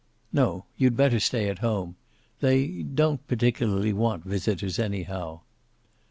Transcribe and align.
"No. 0.33 0.65
You'd 0.77 0.97
better 0.97 1.19
stay 1.19 1.47
at 1.47 1.59
home. 1.59 1.95
They 2.39 2.81
don't 2.81 3.27
particularly 3.27 3.93
want 3.93 4.23
visitors, 4.23 4.79
anyhow." 4.79 5.41